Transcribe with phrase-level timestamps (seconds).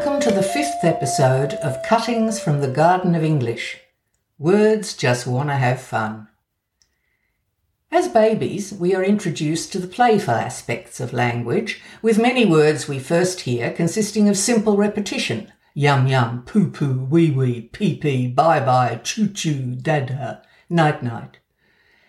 [0.00, 3.80] Welcome to the fifth episode of Cuttings from the Garden of English.
[4.38, 6.28] Words just want to have fun.
[7.92, 12.98] As babies, we are introduced to the playful aspects of language, with many words we
[12.98, 18.58] first hear consisting of simple repetition yum yum, poo poo, wee wee, pee pee, bye
[18.58, 21.40] bye, choo choo, dada, night night.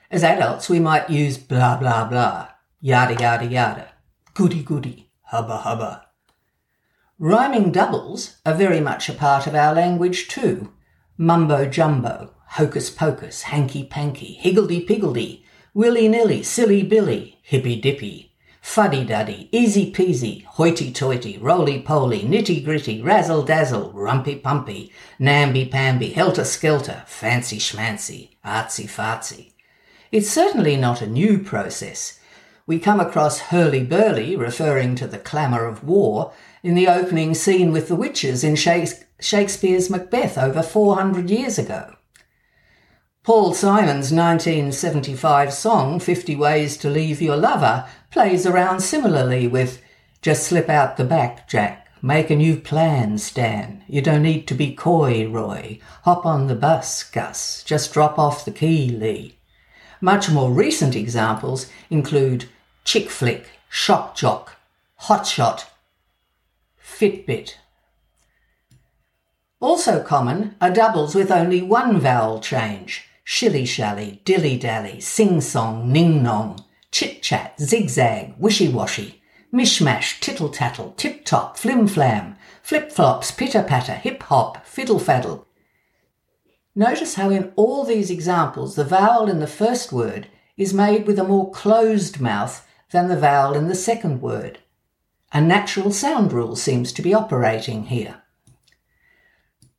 [0.09, 2.47] As adults, we might use blah blah blah,
[2.79, 3.89] yada yada yada,
[4.33, 6.05] goody goody, hubba hubba.
[7.23, 10.73] Rhyming doubles are very much a part of our language too.
[11.19, 15.45] Mumbo jumbo, hocus pocus, hanky panky, higgledy piggledy,
[15.75, 22.65] willy nilly, silly billy, hippy dippy, fuddy duddy, easy peasy, hoity toity, roly poly, nitty
[22.65, 29.51] gritty, razzle dazzle, rumpy pumpy, namby pamby, helter skelter, fancy schmancy, artsy fartsy.
[30.11, 32.19] It's certainly not a new process.
[32.71, 36.31] We come across hurly burly, referring to the clamour of war,
[36.63, 41.97] in the opening scene with the witches in Shakespeare's Macbeth over 400 years ago.
[43.23, 49.81] Paul Simon's 1975 song, 50 Ways to Leave Your Lover, plays around similarly with
[50.21, 51.89] Just slip out the back, Jack.
[52.01, 53.83] Make a new plan, Stan.
[53.89, 55.79] You don't need to be coy, Roy.
[56.03, 57.65] Hop on the bus, Gus.
[57.65, 59.39] Just drop off the key, Lee.
[59.99, 62.45] Much more recent examples include
[62.83, 64.57] Chick Flick, Shock Jock,
[64.95, 65.69] Hot Shot,
[66.81, 67.55] Fitbit.
[69.59, 75.91] Also common are doubles with only one vowel change shilly shally, dilly dally, sing song,
[75.91, 79.21] ning nong, chit chat, zigzag, wishy washy,
[79.53, 85.45] mishmash, tittle tattle, tip top, flim flam, flip flops, pitter patter, hip hop, fiddle faddle.
[86.75, 91.19] Notice how in all these examples the vowel in the first word is made with
[91.19, 94.59] a more closed mouth than the vowel in the second word.
[95.33, 98.21] A natural sound rule seems to be operating here.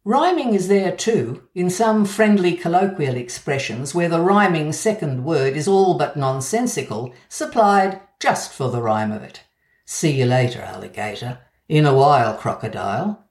[0.05, 5.69] Rhyming is there too, in some friendly colloquial expressions where the rhyming second word is
[5.69, 9.43] all but nonsensical, supplied just for the rhyme of it.
[9.85, 11.39] See you later, alligator.
[11.69, 13.25] In a while, crocodile.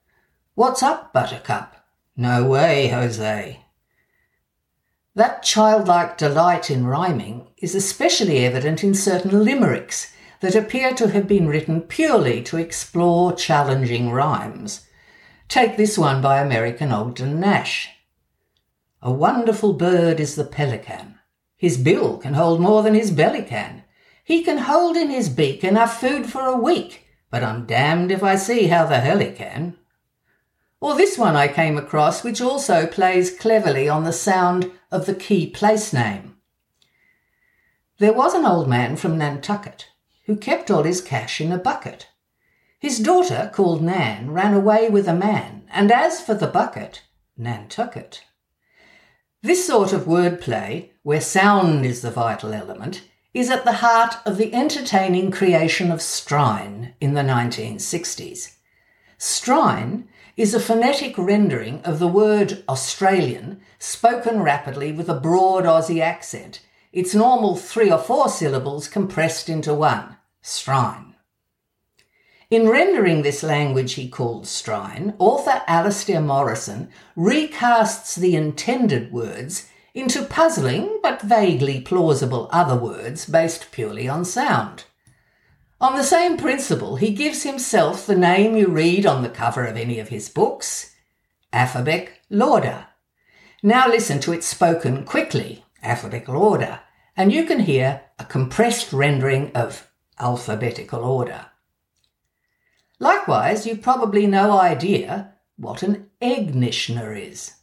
[0.56, 1.76] What's up, buttercup?
[2.16, 3.61] No way, Jose.
[5.14, 11.28] That childlike delight in rhyming is especially evident in certain limericks that appear to have
[11.28, 14.88] been written purely to explore challenging rhymes.
[15.50, 17.90] Take this one by American Ogden Nash.
[19.02, 21.20] A wonderful bird is the pelican.
[21.58, 23.84] His bill can hold more than his belly can.
[24.24, 28.24] He can hold in his beak enough food for a week, but I'm damned if
[28.24, 29.76] I see how the hell he can.
[30.82, 35.14] Or this one I came across, which also plays cleverly on the sound of the
[35.14, 36.36] key place name.
[38.00, 39.88] There was an old man from Nantucket
[40.26, 42.08] who kept all his cash in a bucket.
[42.80, 47.04] His daughter, called Nan, ran away with a man, and as for the bucket,
[47.38, 48.24] Nantucket.
[49.44, 53.04] This sort of wordplay, where sound is the vital element,
[53.34, 58.56] is at the heart of the entertaining creation of Strine in the 1960s.
[59.20, 60.06] Strine
[60.42, 66.62] is a phonetic rendering of the word Australian spoken rapidly with a broad Aussie accent
[66.92, 71.14] its normal three or four syllables compressed into one, strine.
[72.50, 80.24] In rendering this language he called strine, author Alistair Morrison recasts the intended words into
[80.24, 84.86] puzzling but vaguely plausible other words based purely on sound.
[85.82, 89.76] On the same principle, he gives himself the name you read on the cover of
[89.76, 90.96] any of his books,
[91.52, 92.86] Afferbeck Lauder.
[93.64, 96.82] Now listen to it spoken quickly alphabetical order,
[97.18, 101.48] and you can hear a compressed rendering of alphabetical order.
[103.00, 107.56] Likewise, you've probably no idea what an Eggnishner is.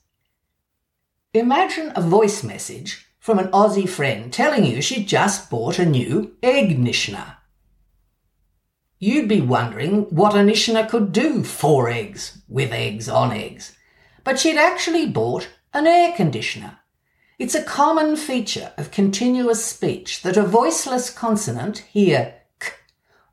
[1.33, 6.37] Imagine a voice message from an Aussie friend telling you she just bought a new
[6.43, 7.38] Eggnishner.
[9.01, 13.77] You'd be wondering what a Nishner could do for eggs, with eggs on eggs.
[14.25, 16.79] But she'd actually bought an air conditioner.
[17.39, 22.73] It's a common feature of continuous speech that a voiceless consonant, here k,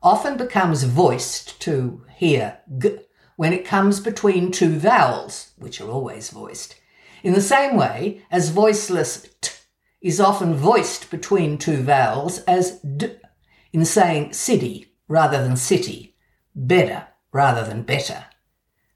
[0.00, 2.98] often becomes voiced to here g
[3.34, 6.76] when it comes between two vowels, which are always voiced.
[7.24, 9.50] In the same way as voiceless t
[10.00, 13.16] is often voiced between two vowels as d
[13.72, 16.14] in saying city rather than city,
[16.54, 18.24] better rather than better.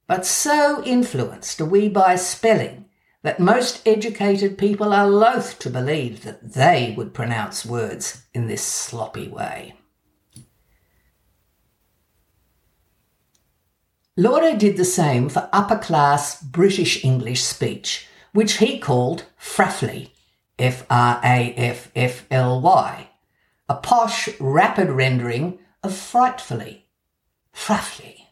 [0.07, 2.87] But so influenced are we by spelling
[3.23, 8.63] that most educated people are loath to believe that they would pronounce words in this
[8.63, 9.75] sloppy way.
[14.17, 20.13] Lauder did the same for upper class British English speech, which he called fraffly,
[20.59, 23.09] F R A F F L Y,
[23.69, 26.87] a posh, rapid rendering of frightfully,
[27.53, 28.29] fraffly.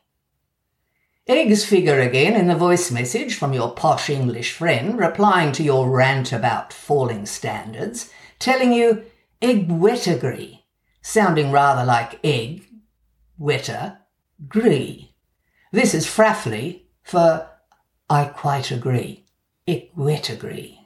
[1.27, 5.91] Eggs figure again in the voice message from your posh English friend replying to your
[5.91, 9.05] rant about falling standards, telling you
[9.43, 10.65] egg wetagree,
[11.03, 12.67] sounding rather like egg,
[13.37, 13.99] wetter,
[14.49, 15.15] gree.
[15.71, 17.49] This is fraffly for
[18.09, 19.27] I quite agree,
[19.67, 20.79] egg wetagree.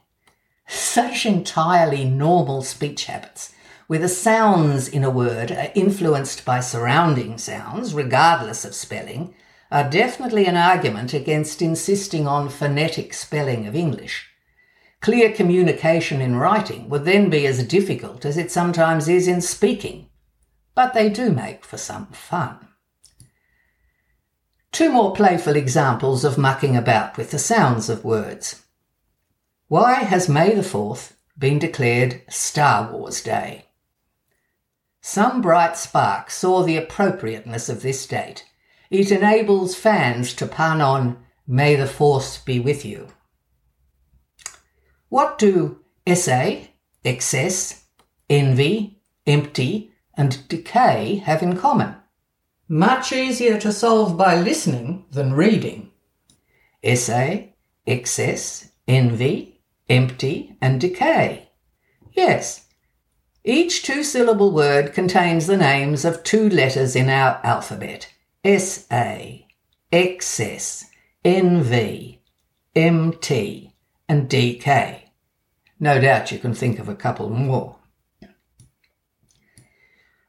[0.67, 3.53] Such entirely normal speech habits
[3.87, 9.35] where the sounds in a word are influenced by surrounding sounds, regardless of spelling,
[9.71, 14.29] are definitely an argument against insisting on phonetic spelling of English.
[15.01, 20.09] Clear communication in writing would then be as difficult as it sometimes is in speaking,
[20.75, 22.69] but they do make for some fun.
[24.71, 28.63] Two more playful examples of mucking about with the sounds of words.
[29.69, 33.67] Why has May the 4th been declared Star Wars Day?
[35.05, 38.47] Some bright spark saw the appropriateness of this date
[38.89, 43.09] it enables fans to pun on May the Force be with you.
[45.09, 47.85] What do essay, excess,
[48.31, 51.97] envy, empty, and decay have in common?
[52.69, 55.91] Much easier to solve by listening than reading.
[56.83, 57.57] Essay,
[57.87, 61.51] excess, envy, empty, and decay.
[62.13, 62.69] Yes,
[63.45, 68.09] each two syllable word contains the names of two letters in our alphabet
[68.45, 69.19] SA,
[69.93, 70.85] XS,
[71.25, 72.19] NV,
[72.77, 73.75] MT,
[74.09, 75.01] and DK.
[75.81, 77.77] No doubt you can think of a couple more.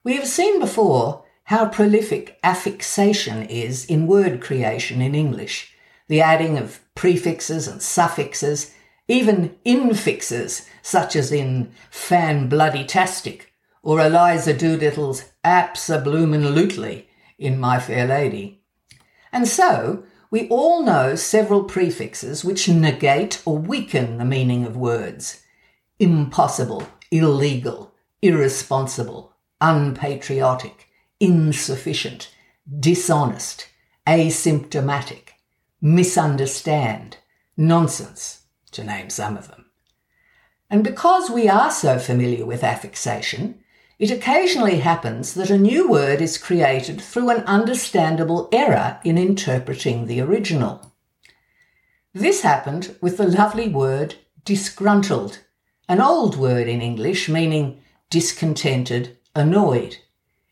[0.03, 5.75] We have seen before how prolific affixation is in word creation in English,
[6.07, 8.73] the adding of prefixes and suffixes,
[9.07, 13.53] even infixes, such as in fan bloody tastic
[13.83, 17.03] or Eliza Doolittle's abso-bloomin'
[17.37, 18.61] in My Fair Lady.
[19.31, 25.43] And so, we all know several prefixes which negate or weaken the meaning of words.
[25.99, 30.87] Impossible, illegal, irresponsible, unpatriotic,
[31.19, 32.33] insufficient,
[32.79, 33.67] dishonest,
[34.07, 35.29] asymptomatic,
[35.81, 37.17] misunderstand,
[37.57, 38.42] nonsense,
[38.73, 39.65] to name some of them.
[40.69, 43.63] And because we are so familiar with affixation,
[43.99, 50.07] it occasionally happens that a new word is created through an understandable error in interpreting
[50.07, 50.93] the original.
[52.13, 54.15] This happened with the lovely word
[54.45, 55.39] disgruntled,
[55.87, 59.97] an old word in English meaning discontented, annoyed.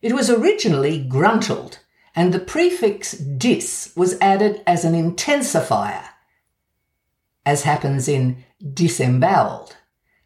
[0.01, 1.79] It was originally gruntled,
[2.15, 6.05] and the prefix dis was added as an intensifier,
[7.45, 8.43] as happens in
[8.73, 9.75] disemboweled.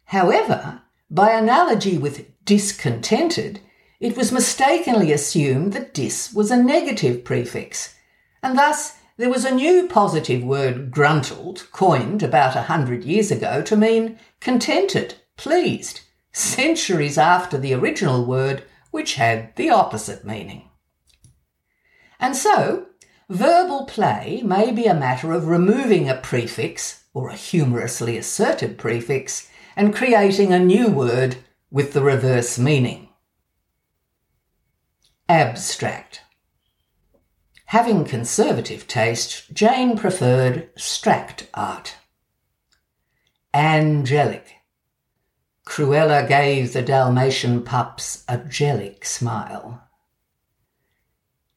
[0.06, 3.60] However, by analogy with discontented,
[4.00, 7.94] it was mistakenly assumed that dis was a negative prefix,
[8.42, 13.62] and thus there was a new positive word gruntled, coined about a hundred years ago
[13.62, 16.00] to mean contented, pleased,
[16.32, 20.68] centuries after the original word, which had the opposite meaning.
[22.20, 22.86] And so,
[23.30, 29.48] verbal play may be a matter of removing a prefix, or a humorously asserted prefix,
[29.74, 31.34] and creating a new word
[31.70, 33.08] with the reverse meaning.
[35.26, 36.20] Abstract.
[37.64, 41.94] Having conservative taste, Jane preferred stract art.
[43.54, 44.56] Angelic.
[45.66, 49.82] Cruella gave the Dalmatian pups a jellic smile.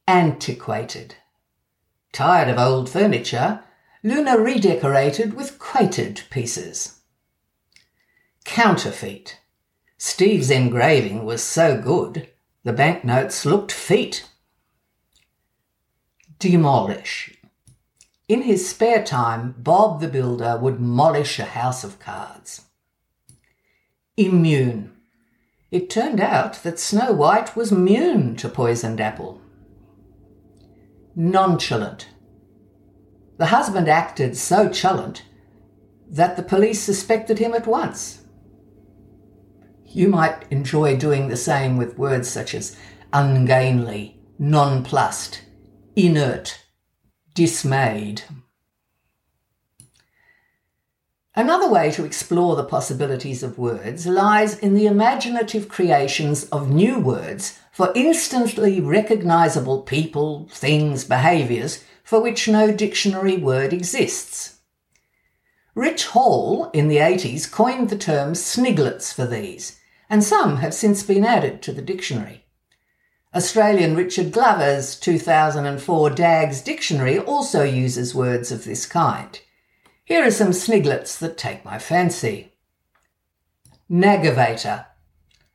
[0.07, 1.15] Antiquated.
[2.13, 3.65] Tired of old furniture,
[4.01, 6.99] Luna redecorated with quated pieces.
[8.45, 9.39] Counterfeit.
[9.97, 12.29] Steve's engraving was so good,
[12.63, 14.29] the banknotes looked feet.
[16.39, 17.37] Demolish.
[18.29, 22.61] In his spare time, Bob the Builder would molish a house of cards.
[24.15, 24.95] Immune.
[25.71, 29.41] It turned out that Snow White was immune to poisoned apple.
[31.15, 32.07] Nonchalant.
[33.39, 35.21] The husband acted so chalant
[36.09, 38.25] that the police suspected him at once.
[39.85, 42.75] You might enjoy doing the same with words such as
[43.13, 45.41] ungainly, nonplussed,
[45.95, 46.59] inert,
[47.33, 48.23] dismayed.
[51.33, 56.99] Another way to explore the possibilities of words lies in the imaginative creations of new
[56.99, 64.61] words for instantly recognizable people, things, behaviors for which no dictionary word exists.
[65.75, 71.03] Rich Hall in the 80s coined the term sniglets for these, and some have since
[71.03, 72.45] been added to the dictionary.
[73.35, 79.39] Australian Richard Glover's 2004 Dag's Dictionary also uses words of this kind.
[80.03, 82.53] Here are some sniglets that take my fancy.
[83.87, 84.87] Nagavator,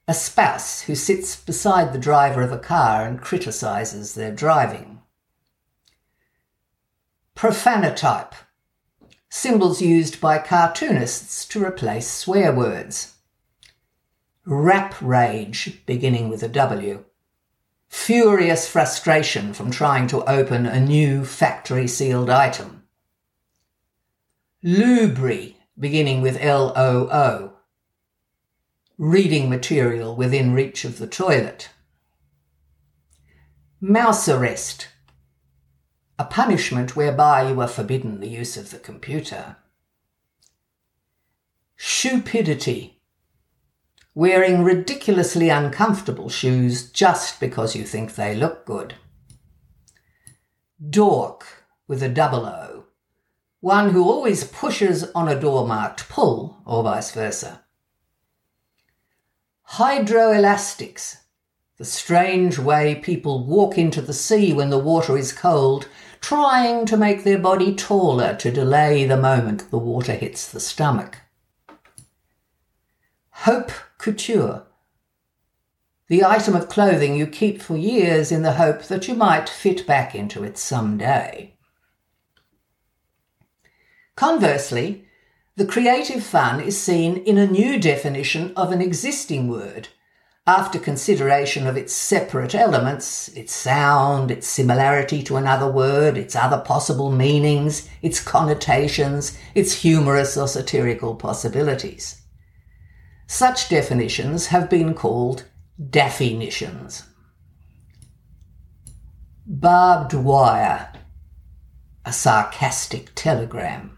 [0.07, 4.94] a spouse who sits beside the driver of a car and criticises their driving.
[7.37, 8.33] Profanotype,
[9.29, 13.17] symbols used by cartoonists to replace swear words.
[14.47, 17.05] Wrap rage, beginning with a W
[17.95, 22.83] furious frustration from trying to open a new factory sealed item.
[24.65, 27.53] Lubri, beginning with L O O.
[28.99, 31.71] Reading material within reach of the toilet.
[33.81, 34.89] Mouse arrest,
[36.19, 39.57] a punishment whereby you are forbidden the use of the computer.
[41.77, 43.01] Stupidity,
[44.15, 48.95] wearing ridiculously uncomfortable shoes just because you think they look good.
[50.89, 52.85] Doork with a double O,
[53.61, 57.65] one who always pushes on a door marked pull or vice versa.
[59.71, 61.17] Hydroelastics,
[61.77, 65.89] the strange way people walk into the sea when the water is cold,
[66.21, 71.19] trying to make their body taller to delay the moment the water hits the stomach.
[73.31, 74.67] Hope couture.
[76.09, 79.87] The item of clothing you keep for years in the hope that you might fit
[79.87, 81.57] back into it some day.
[84.15, 85.07] Conversely,
[85.57, 89.89] the creative fun is seen in a new definition of an existing word,
[90.47, 96.59] after consideration of its separate elements, its sound, its similarity to another word, its other
[96.59, 102.21] possible meanings, its connotations, its humorous or satirical possibilities.
[103.27, 105.47] Such definitions have been called
[105.91, 107.05] definitions.
[109.47, 110.93] Barbed wire,
[112.05, 113.97] a sarcastic telegram.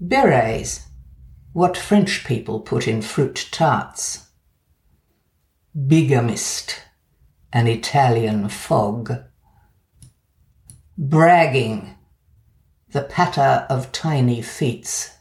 [0.00, 0.86] Berets,
[1.54, 4.26] what French people put in fruit tarts.
[5.86, 6.82] Bigamist,
[7.52, 9.22] an Italian fog.
[10.98, 11.94] Bragging,
[12.90, 15.12] the patter of tiny feet.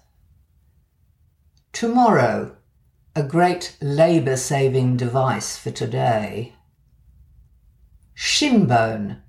[1.71, 2.55] Tomorrow,
[3.15, 6.55] a great labour saving device for today.
[8.15, 9.21] Shinbone,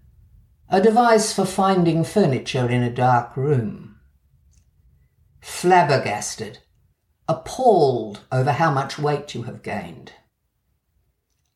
[0.71, 3.97] a device for finding furniture in a dark room.
[5.43, 6.61] Flabbergasted,
[7.29, 10.13] appalled over how much weight you have gained.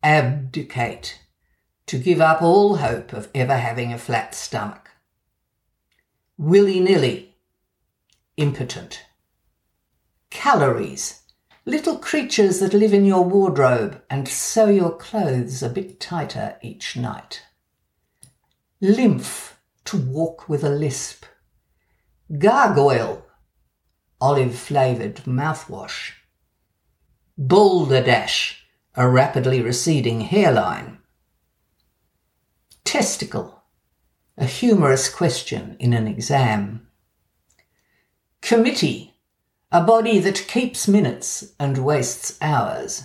[0.03, 1.21] Abdicate,
[1.87, 4.91] to give up all hope of ever having a flat stomach.
[6.37, 7.37] Willy nilly,
[8.37, 9.05] impotent
[10.31, 11.23] calories,
[11.65, 16.97] little creatures that live in your wardrobe and sew your clothes a bit tighter each
[16.97, 17.43] night.
[18.81, 21.25] Lymph, to walk with a lisp.
[22.39, 23.25] Gargoyle,
[24.21, 26.13] olive flavoured mouthwash.
[27.37, 30.99] Balderdash, a rapidly receding hairline.
[32.85, 33.63] Testicle,
[34.37, 36.89] a humorous question in an exam.
[38.41, 39.15] Committee,
[39.71, 43.03] a body that keeps minutes and wastes hours.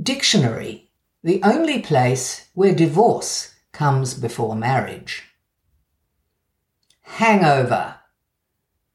[0.00, 0.90] Dictionary,
[1.22, 5.22] the only place where divorce comes before marriage.
[7.02, 7.96] Hangover,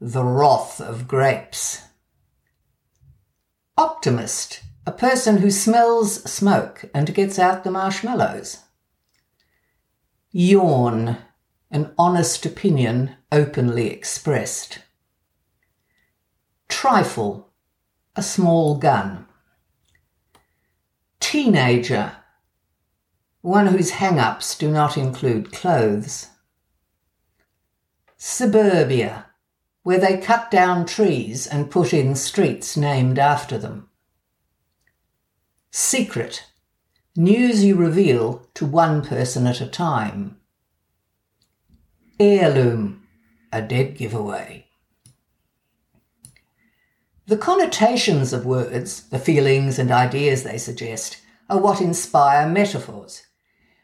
[0.01, 1.83] the wrath of grapes.
[3.77, 8.59] Optimist, a person who smells smoke and gets out the marshmallows.
[10.31, 11.17] Yawn,
[11.69, 14.79] an honest opinion openly expressed.
[16.69, 17.51] Trifle,
[18.15, 19.25] a small gun.
[21.19, 22.13] Teenager,
[23.41, 26.27] one whose hang ups do not include clothes.
[28.17, 29.28] Suburbia,
[29.89, 33.89] where they cut down trees and put in streets named after them.
[35.71, 36.45] Secret,
[37.15, 40.37] news you reveal to one person at a time.
[42.19, 43.01] Heirloom,
[43.51, 44.67] a dead giveaway.
[47.25, 51.17] The connotations of words, the feelings and ideas they suggest,
[51.49, 53.23] are what inspire metaphors.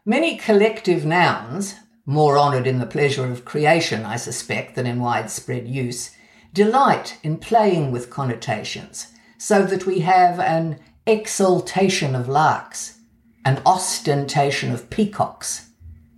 [0.05, 1.74] Many collective nouns,
[2.05, 6.12] more honoured in the pleasure of creation, I suspect, than in widespread use,
[6.53, 9.07] delight in playing with connotations,
[9.38, 13.00] so that we have an exaltation of larks,
[13.43, 15.69] an ostentation of peacocks,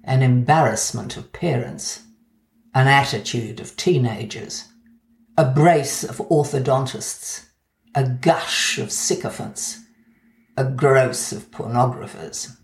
[0.04, 2.04] an embarrassment of parents,
[2.74, 4.66] an attitude of teenagers,
[5.38, 7.46] a brace of orthodontists,
[7.96, 9.80] a gush of sycophants,
[10.56, 12.56] a gross of pornographers.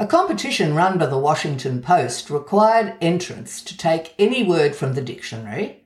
[0.00, 5.02] A competition run by the Washington Post required entrants to take any word from the
[5.02, 5.84] dictionary,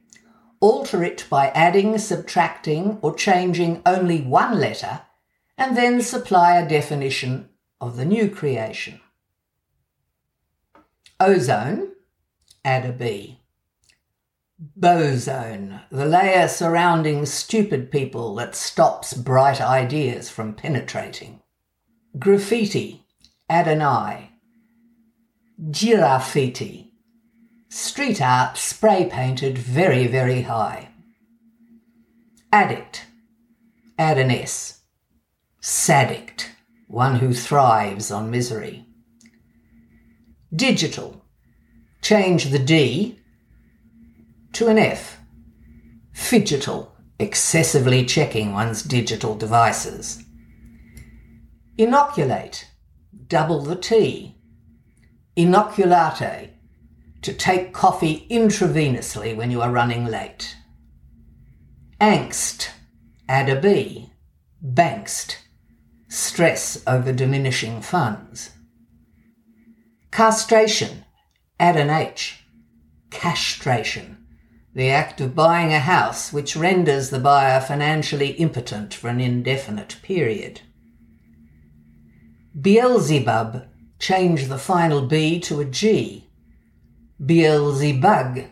[0.61, 5.01] alter it by adding, subtracting, or changing only one letter,
[5.57, 7.49] and then supply a definition
[7.81, 9.01] of the new creation.
[11.19, 11.93] Ozone,
[12.67, 13.41] add a B.
[14.77, 21.41] Bozone, the layer surrounding stupid people that stops bright ideas from penetrating.
[22.19, 23.02] Graffiti,
[23.49, 24.31] add an I.
[25.71, 26.93] Giraffiti.
[27.69, 30.91] Street art spray painted very, very high.
[32.53, 33.07] Addict.
[33.99, 34.81] Add an S.
[35.61, 36.49] Saddict.
[36.89, 38.87] One who thrives on misery.
[40.55, 41.25] Digital.
[42.03, 43.21] Change the D
[44.53, 45.21] to an F.
[46.15, 46.89] Fidgetal.
[47.19, 50.23] Excessively checking one's digital devices.
[51.79, 52.67] Inoculate
[53.27, 54.37] double the T.
[55.37, 56.51] Inoculatte,
[57.23, 60.57] to take coffee intravenously when you are running late.
[62.01, 62.69] Angst,
[63.29, 64.11] add a B.
[64.61, 65.39] Bankst,
[66.09, 68.51] stress over diminishing funds.
[70.11, 71.05] Castration,
[71.59, 72.45] add an H.
[73.11, 74.17] Cashtration,
[74.75, 79.97] the act of buying a house which renders the buyer financially impotent for an indefinite
[80.03, 80.61] period.
[82.61, 83.67] Beelzebub,
[83.99, 86.29] change the final B to a G.
[87.19, 88.49] Beelzebug,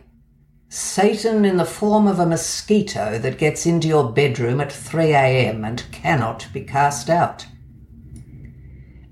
[0.69, 5.63] Satan in the form of a mosquito that gets into your bedroom at 3 a.m.
[5.63, 7.45] and cannot be cast out.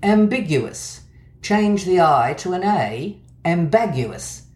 [0.02, 1.02] Ambiguous,
[1.40, 3.20] change the I to an A.
[3.44, 4.46] Ambaguous,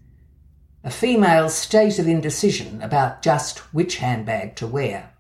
[0.82, 5.13] a female state of indecision about just which handbag to wear.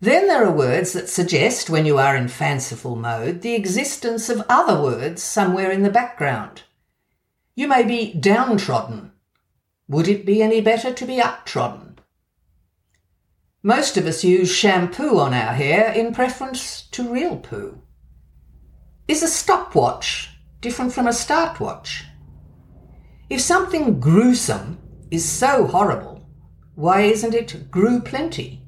[0.00, 4.44] Then there are words that suggest, when you are in fanciful mode, the existence of
[4.48, 6.62] other words somewhere in the background.
[7.56, 9.10] You may be downtrodden.
[9.88, 11.96] Would it be any better to be uptrodden?
[13.64, 17.82] Most of us use shampoo on our hair in preference to real poo.
[19.08, 20.30] Is a stopwatch
[20.60, 22.04] different from a startwatch?
[23.28, 24.78] If something gruesome
[25.10, 26.24] is so horrible,
[26.76, 28.62] why isn't it grew plenty?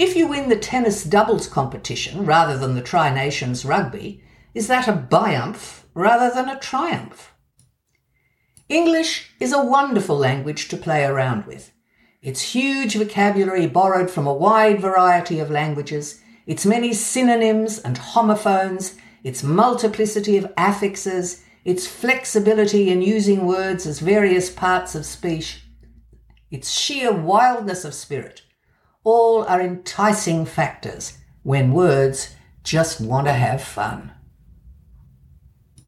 [0.00, 4.88] If you win the tennis doubles competition rather than the Tri Nations rugby, is that
[4.88, 7.34] a biumph rather than a triumph?
[8.70, 11.70] English is a wonderful language to play around with.
[12.22, 18.96] Its huge vocabulary borrowed from a wide variety of languages, its many synonyms and homophones,
[19.22, 25.66] its multiplicity of affixes, its flexibility in using words as various parts of speech,
[26.50, 28.40] its sheer wildness of spirit
[29.04, 34.12] all are enticing factors when words just want to have fun.